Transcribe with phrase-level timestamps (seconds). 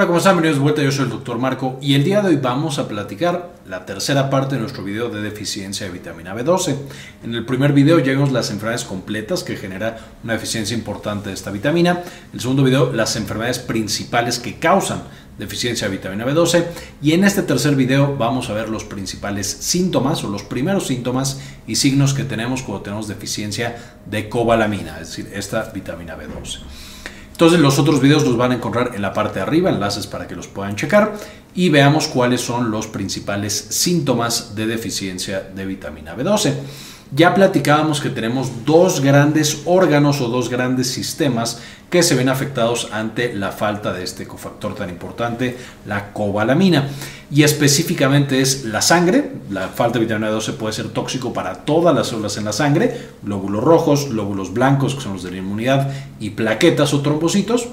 [0.00, 0.36] Hola, ¿cómo están?
[0.36, 2.88] Bienvenidos de vuelta, yo soy el doctor Marco y el día de hoy vamos a
[2.88, 6.74] platicar la tercera parte de nuestro video de deficiencia de vitamina B12.
[7.22, 11.50] En el primer video llegamos las enfermedades completas que genera una deficiencia importante de esta
[11.50, 12.02] vitamina.
[12.02, 15.02] En el segundo video, las enfermedades principales que causan
[15.38, 16.64] deficiencia de vitamina B12
[17.02, 21.42] y en este tercer video vamos a ver los principales síntomas o los primeros síntomas
[21.66, 23.76] y signos que tenemos cuando tenemos deficiencia
[24.06, 26.60] de cobalamina, es decir, esta vitamina B12.
[27.40, 30.28] Entonces los otros videos los van a encontrar en la parte de arriba, enlaces para
[30.28, 31.14] que los puedan checar
[31.54, 36.52] y veamos cuáles son los principales síntomas de deficiencia de vitamina B12.
[37.12, 41.60] Ya platicábamos que tenemos dos grandes órganos o dos grandes sistemas
[41.90, 46.88] que se ven afectados ante la falta de este cofactor tan importante, la cobalamina.
[47.32, 49.32] Y específicamente es la sangre.
[49.50, 53.08] La falta de vitamina B12 puede ser tóxico para todas las células en la sangre,
[53.24, 57.68] glóbulos rojos, glóbulos blancos, que son los de la inmunidad, y plaquetas o trombocitos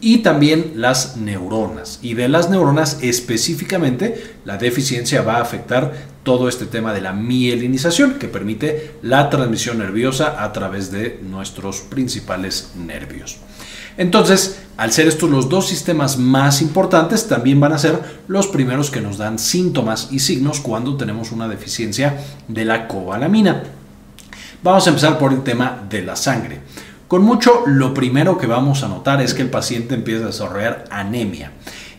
[0.00, 1.98] y también las neuronas.
[2.02, 7.12] Y de las neuronas específicamente, la deficiencia va a afectar todo este tema de la
[7.12, 13.38] mielinización que permite la transmisión nerviosa a través de nuestros principales nervios.
[13.96, 18.90] Entonces, al ser estos los dos sistemas más importantes, también van a ser los primeros
[18.90, 23.64] que nos dan síntomas y signos cuando tenemos una deficiencia de la cobalamina.
[24.62, 26.60] Vamos a empezar por el tema de la sangre.
[27.08, 30.84] Con mucho, lo primero que vamos a notar es que el paciente empieza a desarrollar
[30.90, 31.52] anemia.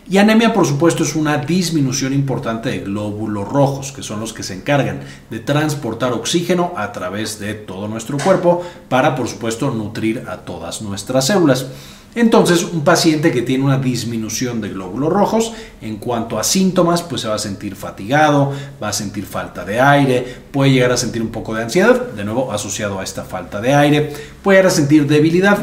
[0.08, 4.44] Y anemia, por supuesto, es una disminución importante de glóbulos rojos, que son los que
[4.44, 10.26] se encargan de transportar oxígeno a través de todo nuestro cuerpo para, por supuesto, nutrir
[10.28, 11.66] a todas nuestras células.
[12.14, 17.22] Entonces, un paciente que tiene una disminución de glóbulos rojos, en cuanto a síntomas, pues
[17.22, 21.22] se va a sentir fatigado, va a sentir falta de aire, puede llegar a sentir
[21.22, 24.74] un poco de ansiedad, de nuevo asociado a esta falta de aire, puede llegar a
[24.74, 25.58] sentir debilidad.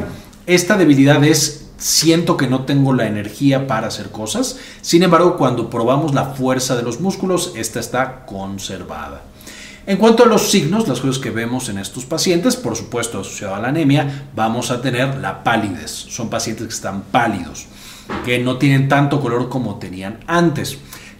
[0.45, 5.69] Esta debilidad es siento que no tengo la energía para hacer cosas, sin embargo, cuando
[5.69, 9.21] probamos la fuerza de los músculos, esta está conservada.
[9.87, 13.55] En cuanto a los signos, las cosas que vemos en estos pacientes, por supuesto asociado
[13.55, 15.89] a la anemia, vamos a tener la palidez.
[15.91, 17.67] Son pacientes que están pálidos,
[18.25, 20.77] que no tienen tanto color como tenían antes.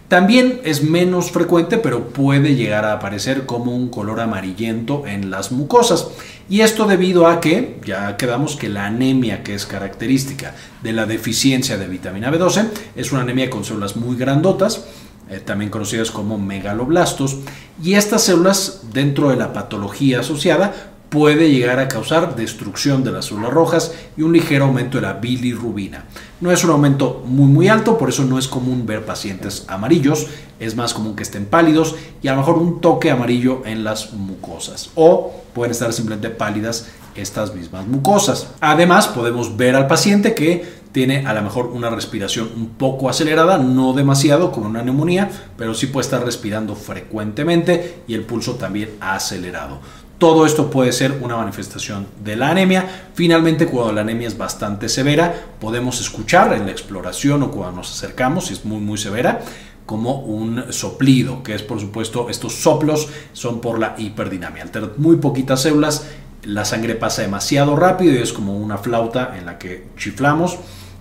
[0.08, 5.50] También es menos frecuente, pero puede llegar a aparecer como un color amarillento en las
[5.50, 6.08] mucosas.
[6.50, 11.06] Y esto debido a que, ya quedamos que la anemia que es característica de la
[11.06, 14.84] deficiencia de vitamina B12 es una anemia con células muy grandotas
[15.30, 17.38] eh, también conocidas como megaloblastos,
[17.82, 23.26] y estas células dentro de la patología asociada puede llegar a causar destrucción de las
[23.26, 26.04] células rojas y un ligero aumento de la bilirrubina.
[26.40, 30.26] No es un aumento muy muy alto, por eso no es común ver pacientes amarillos,
[30.60, 34.12] es más común que estén pálidos y a lo mejor un toque amarillo en las
[34.12, 38.48] mucosas o pueden estar simplemente pálidas estas mismas mucosas.
[38.60, 43.56] Además, podemos ver al paciente que tiene a lo mejor una respiración un poco acelerada,
[43.56, 48.96] no demasiado como una neumonía, pero sí puede estar respirando frecuentemente y el pulso también
[48.98, 49.78] acelerado.
[50.18, 52.84] Todo esto puede ser una manifestación de la anemia.
[53.14, 57.92] Finalmente, cuando la anemia es bastante severa, podemos escuchar en la exploración o cuando nos
[57.92, 59.40] acercamos, si es muy muy severa,
[59.86, 64.64] como un soplido, que es por supuesto estos soplos son por la hiperdinamia.
[64.64, 66.08] Al muy poquitas células,
[66.42, 70.58] la sangre pasa demasiado rápido y es como una flauta en la que chiflamos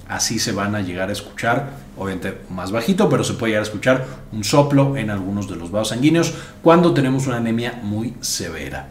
[0.08, 3.68] así se van a llegar a escuchar, obviamente más bajito, pero se puede llegar a
[3.68, 8.90] escuchar un soplo en algunos de los vasos sanguíneos cuando tenemos una anemia muy severa.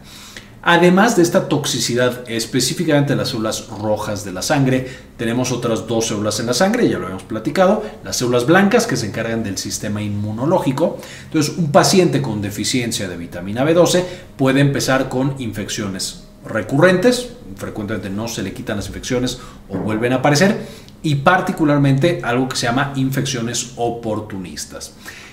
[0.69, 4.85] Además de esta toxicidad específicamente de las células rojas de la sangre,
[5.15, 8.97] tenemos otras dos células en la sangre, ya lo hemos platicado, las células blancas que
[8.97, 10.99] se encargan del sistema inmunológico.
[11.23, 14.03] Entonces, un paciente con deficiencia de vitamina B12
[14.35, 19.39] puede empezar con infecciones recurrentes, frecuentemente no se le quitan las infecciones
[19.69, 20.65] o vuelven a aparecer,
[21.07, 24.91] y particularmente algo que se llama infecciones oportunistas.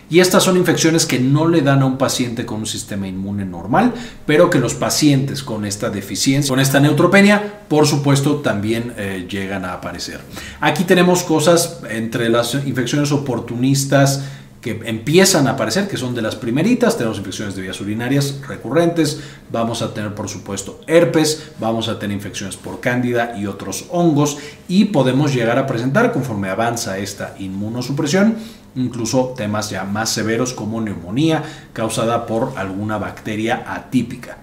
[0.09, 3.45] Y estas son infecciones que no le dan a un paciente con un sistema inmune
[3.45, 3.93] normal,
[4.25, 9.65] pero que los pacientes con esta deficiencia, con esta neutropenia, por supuesto, también eh, llegan
[9.65, 10.21] a aparecer.
[10.61, 14.23] Aquí tenemos cosas entre las infecciones oportunistas,
[14.65, 16.97] que empiezan a aparecer, que son de las primeritas.
[16.97, 19.21] Tenemos infecciones de vías urinarias recurrentes,
[19.53, 24.39] vamos a tener por supuesto herpes, vamos a tener infecciones por cándida y otros hongos
[24.67, 28.37] y podemos llegar a presentar conforme avanza esta inmunosupresión
[28.75, 31.43] incluso temas ya más severos como neumonía
[31.75, 34.39] causada por alguna bacteria atípica.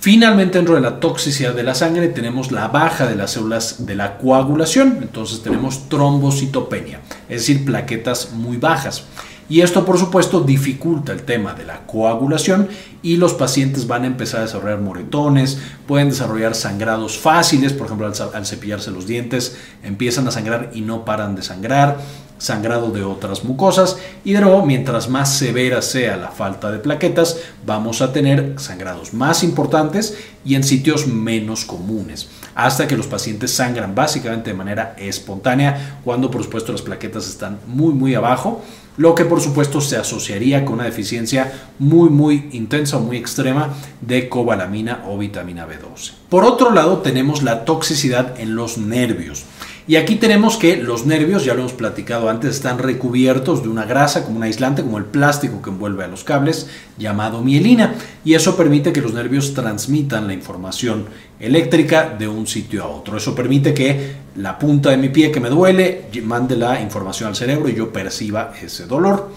[0.00, 3.94] Finalmente, dentro de la toxicidad de la sangre tenemos la baja de las células de
[3.94, 9.04] la coagulación, entonces tenemos trombocitopenia, es decir, plaquetas muy bajas.
[9.48, 12.68] Y esto, por supuesto, dificulta el tema de la coagulación
[13.02, 18.06] y los pacientes van a empezar a desarrollar moretones, pueden desarrollar sangrados fáciles, por ejemplo,
[18.06, 21.98] al, cepillarse los dientes, empiezan a sangrar y no paran de sangrar,
[22.42, 27.38] sangrado de otras mucosas y de nuevo, mientras más severa sea la falta de plaquetas,
[27.64, 33.52] vamos a tener sangrados más importantes y en sitios menos comunes, hasta que los pacientes
[33.52, 38.60] sangran básicamente de manera espontánea cuando por supuesto las plaquetas están muy muy abajo
[38.96, 43.70] lo que por supuesto se asociaría con una deficiencia muy muy intensa o muy extrema
[44.00, 46.12] de cobalamina o vitamina B12.
[46.28, 49.44] Por otro lado tenemos la toxicidad en los nervios.
[49.88, 53.84] Y aquí tenemos que los nervios, ya lo hemos platicado antes, están recubiertos de una
[53.84, 56.68] grasa como un aislante, como el plástico que envuelve a los cables,
[56.98, 57.94] llamado mielina.
[58.24, 61.06] Y eso permite que los nervios transmitan la información
[61.40, 63.16] eléctrica de un sitio a otro.
[63.16, 67.36] Eso permite que la punta de mi pie que me duele mande la información al
[67.36, 69.30] cerebro y yo perciba ese dolor.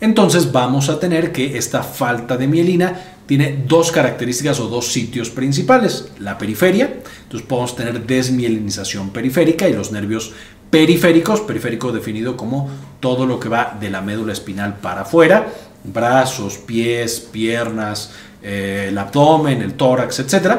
[0.00, 5.30] Entonces vamos a tener que esta falta de mielina tiene dos características o dos sitios
[5.30, 6.08] principales.
[6.20, 10.32] La periferia, entonces podemos tener desmielinización periférica y los nervios
[10.70, 12.68] periféricos, periférico definido como
[13.00, 15.48] todo lo que va de la médula espinal para afuera,
[15.82, 18.12] brazos, pies, piernas,
[18.42, 20.58] eh, el abdomen, el tórax, etc.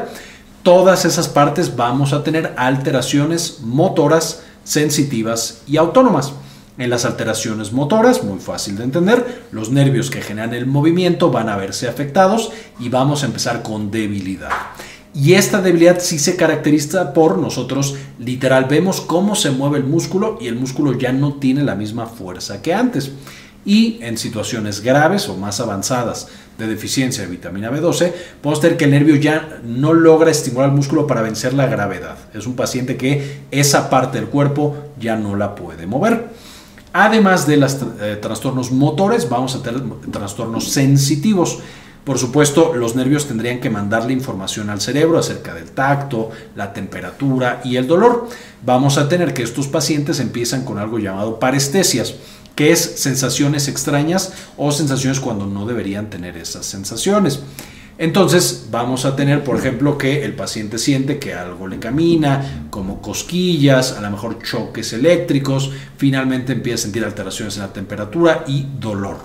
[0.63, 6.33] Todas esas partes vamos a tener alteraciones motoras sensitivas y autónomas.
[6.77, 11.49] En las alteraciones motoras, muy fácil de entender, los nervios que generan el movimiento van
[11.49, 14.51] a verse afectados y vamos a empezar con debilidad.
[15.15, 20.37] Y esta debilidad sí se caracteriza por nosotros, literal, vemos cómo se mueve el músculo
[20.39, 23.11] y el músculo ya no tiene la misma fuerza que antes.
[23.65, 26.27] Y en situaciones graves o más avanzadas
[26.59, 30.75] de deficiencia de vitamina B12, podemos tener que el nervio ya no logra estimular el
[30.75, 32.17] músculo para vencer la gravedad.
[32.35, 36.27] Es un paciente que esa parte del cuerpo ya no la puede mover.
[36.99, 41.59] Además de los eh, trastornos motores, vamos a tener trastornos sensitivos.
[42.03, 47.61] Por supuesto, los nervios tendrían que mandarle información al cerebro acerca del tacto, la temperatura
[47.63, 48.27] y el dolor.
[48.65, 52.15] Vamos a tener que estos pacientes empiezan con algo llamado parestesias,
[52.55, 57.41] que es sensaciones extrañas o sensaciones cuando no deberían tener esas sensaciones.
[57.99, 63.01] Entonces vamos a tener, por ejemplo, que el paciente siente que algo le camina, como
[63.01, 68.67] cosquillas, a lo mejor choques eléctricos, finalmente empieza a sentir alteraciones en la temperatura y
[68.79, 69.17] dolor.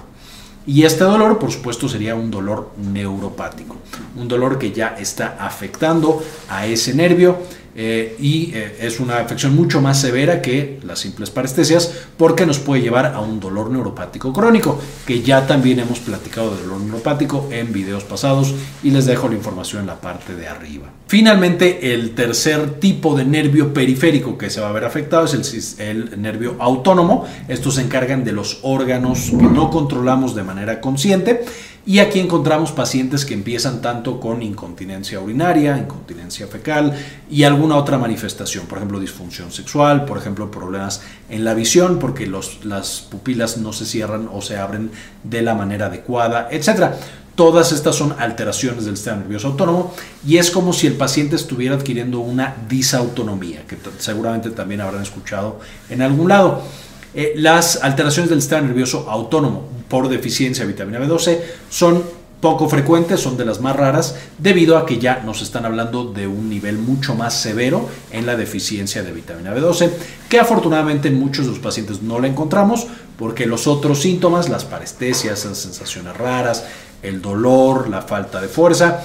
[0.66, 3.76] Y este dolor, por supuesto, sería un dolor neuropático,
[4.16, 7.38] un dolor que ya está afectando a ese nervio
[7.74, 12.58] eh, y eh, es una afección mucho más severa que las simples parestesias porque nos
[12.58, 17.48] puede llevar a un dolor neuropático crónico, que ya también hemos platicado de dolor neuropático
[17.50, 20.90] en videos pasados y les dejo la información en la parte de arriba.
[21.06, 26.10] Finalmente, el tercer tipo de nervio periférico que se va a ver afectado es el,
[26.12, 27.26] el nervio autónomo.
[27.48, 31.44] Estos se encargan de los órganos que no controlamos de manera consciente
[31.84, 36.96] y aquí encontramos pacientes que empiezan tanto con incontinencia urinaria, incontinencia fecal
[37.28, 42.26] y alguna otra manifestación, por ejemplo disfunción sexual, por ejemplo problemas en la visión porque
[42.26, 44.92] las pupilas no se cierran o se abren
[45.24, 46.92] de la manera adecuada, etc.
[47.34, 49.92] Todas estas son alteraciones del sistema nervioso autónomo
[50.24, 55.58] y es como si el paciente estuviera adquiriendo una disautonomía, que seguramente también habrán escuchado
[55.88, 56.62] en algún lado.
[57.14, 61.38] Eh, las alteraciones del sistema nervioso autónomo por deficiencia de vitamina B12
[61.68, 62.02] son
[62.42, 66.26] poco frecuentes, son de las más raras, debido a que ya nos están hablando de
[66.26, 69.90] un nivel mucho más severo en la deficiencia de vitamina B12,
[70.28, 74.64] que afortunadamente en muchos de los pacientes no la encontramos, porque los otros síntomas, las
[74.64, 76.64] parestesias, las sensaciones raras,
[77.04, 79.04] el dolor, la falta de fuerza,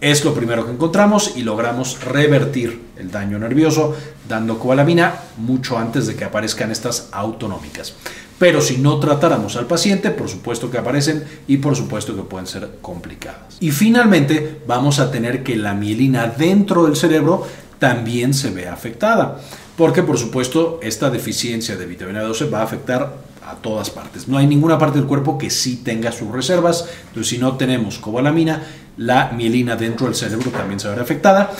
[0.00, 3.96] es lo primero que encontramos y logramos revertir el daño nervioso
[4.28, 7.94] dando cobalamina mucho antes de que aparezcan estas autonómicas.
[8.38, 12.46] Pero si no tratáramos al paciente, por supuesto que aparecen y por supuesto que pueden
[12.46, 13.56] ser complicadas.
[13.58, 17.44] Y finalmente vamos a tener que la mielina dentro del cerebro
[17.80, 19.40] también se ve afectada,
[19.76, 24.28] porque por supuesto esta deficiencia de vitamina B12 va a afectar a todas partes.
[24.28, 27.98] No hay ninguna parte del cuerpo que sí tenga sus reservas, entonces si no tenemos
[27.98, 28.62] cobalamina,
[28.96, 31.52] la mielina dentro del cerebro también se verá afectada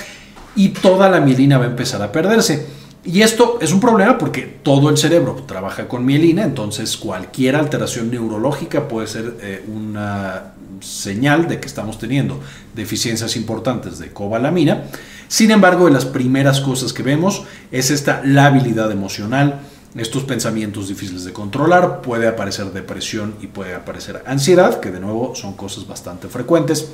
[0.54, 2.66] y toda la mielina va a empezar a perderse.
[3.04, 8.10] Y esto es un problema porque todo el cerebro trabaja con mielina, entonces cualquier alteración
[8.10, 12.40] neurológica puede ser eh, una señal de que estamos teniendo
[12.74, 14.84] deficiencias importantes de cobalamina.
[15.28, 19.60] Sin embargo, las primeras cosas que vemos es esta labilidad emocional,
[20.00, 25.34] estos pensamientos difíciles de controlar, puede aparecer depresión y puede aparecer ansiedad, que de nuevo
[25.34, 26.88] son cosas bastante frecuentes.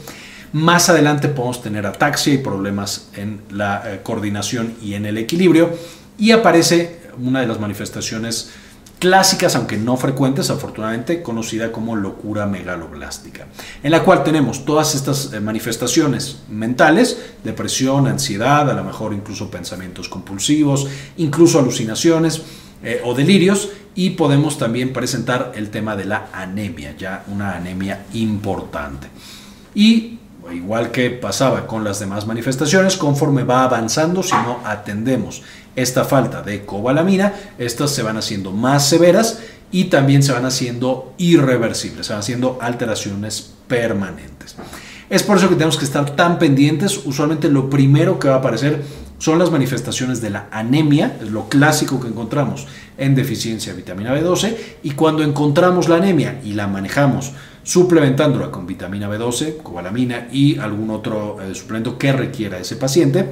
[0.52, 5.70] Más adelante podemos tener ataxia y problemas en la eh, coordinación y en el equilibrio.
[6.16, 8.52] Y aparece una de las manifestaciones
[9.00, 13.49] clásicas, aunque no frecuentes, afortunadamente, conocida como locura megaloblástica,
[13.82, 19.50] en la cual tenemos todas estas eh, manifestaciones mentales, depresión, ansiedad, a lo mejor incluso
[19.50, 22.42] pensamientos compulsivos, incluso alucinaciones
[22.85, 28.05] eh, o delirios, y podemos también presentar el tema de la anemia, ya una anemia
[28.12, 29.09] importante.
[29.75, 30.19] Y
[30.53, 35.43] igual que pasaba con las demás manifestaciones, conforme va avanzando, si no atendemos
[35.76, 39.41] esta falta de cobalamina, estas se van haciendo más severas
[39.73, 44.57] y también se van haciendo irreversibles, se van haciendo alteraciones permanentes.
[45.11, 47.00] Es por eso que tenemos que estar tan pendientes.
[47.05, 48.83] Usualmente lo primero que va a aparecer
[49.18, 52.66] son las manifestaciones de la anemia, es lo clásico que encontramos
[52.99, 58.66] en deficiencia de vitamina B12, y cuando encontramos la anemia y la manejamos suplementándola con
[58.66, 63.26] vitamina B12, cobalamina y algún otro eh, suplemento que requiera ese paciente,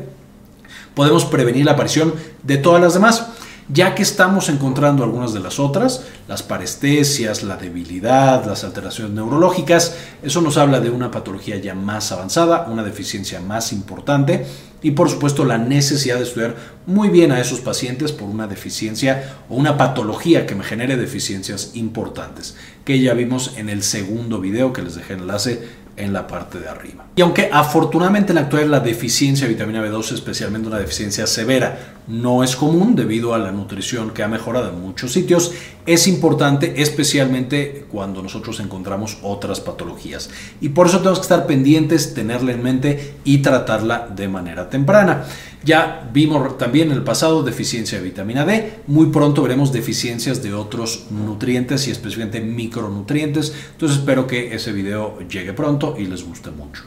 [0.95, 3.27] podemos prevenir la aparición de todas las demás
[3.69, 9.97] ya que estamos encontrando algunas de las otras, las parestesias, la debilidad, las alteraciones neurológicas,
[10.23, 14.47] eso nos habla de una patología ya más avanzada, una deficiencia más importante
[14.83, 19.37] y por supuesto la necesidad de estudiar muy bien a esos pacientes por una deficiencia
[19.49, 24.73] o una patología que me genere deficiencias importantes, que ya vimos en el segundo video
[24.73, 27.05] que les dejé enlace en la parte de arriba.
[27.17, 31.95] Y aunque afortunadamente en la actualidad la deficiencia de vitamina B12, especialmente una deficiencia severa,
[32.09, 35.53] no es común debido a la nutrición que ha mejorado en muchos sitios,
[35.87, 40.31] es importante especialmente cuando nosotros encontramos otras patologías.
[40.61, 45.25] Y por eso tenemos que estar pendientes, tenerla en mente y tratarla de manera temprana.
[45.65, 50.55] Ya vimos también en el pasado deficiencia de vitamina D, muy pronto veremos deficiencias de
[50.55, 56.51] otros nutrientes y especialmente micronutrientes, entonces espero que ese video llegue pronto y les guste
[56.51, 56.83] mucho.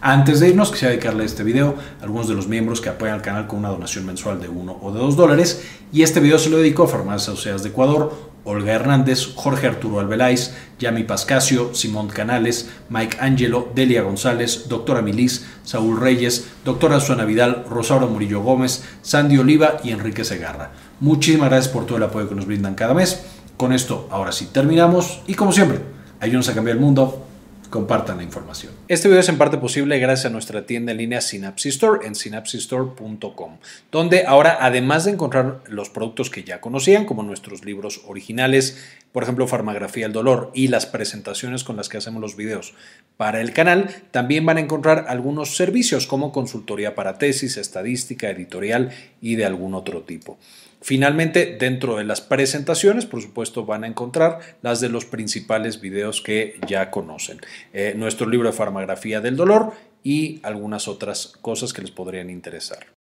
[0.00, 3.22] Antes de irnos, quisiera dedicarle este video a algunos de los miembros que apoyan al
[3.22, 5.64] canal con una donación mensual de 1 o de 2 dólares.
[5.92, 9.98] Y este video se lo dedico a Farmacias Asociadas de Ecuador, Olga Hernández, Jorge Arturo
[9.98, 17.24] Albeláiz, Yami Pascasio, Simón Canales, Mike Angelo, Delia González, Doctora Milis, Saúl Reyes, Doctora Suana
[17.24, 20.70] Vidal, Rosaura Murillo Gómez, Sandy Oliva y Enrique Segarra.
[21.00, 23.26] Muchísimas gracias por todo el apoyo que nos brindan cada mes.
[23.56, 25.80] Con esto, ahora sí terminamos y como siempre,
[26.20, 27.25] ayúdenos a cambiar el mundo
[27.70, 28.72] compartan la información.
[28.88, 32.14] Este video es en parte posible gracias a nuestra tienda en línea Synapsis Store en
[32.14, 33.58] synapsistore.com,
[33.90, 38.78] donde ahora además de encontrar los productos que ya conocían, como nuestros libros originales,
[39.16, 42.74] por ejemplo, Farmagrafía del Dolor y las presentaciones con las que hacemos los videos
[43.16, 48.90] para el canal, también van a encontrar algunos servicios como consultoría para tesis, estadística, editorial
[49.22, 50.36] y de algún otro tipo.
[50.82, 56.20] Finalmente, dentro de las presentaciones, por supuesto, van a encontrar las de los principales videos
[56.20, 57.40] que ya conocen.
[57.72, 62.86] Eh, nuestro libro de farmagrafía del dolor y algunas otras cosas que les podrían interesar.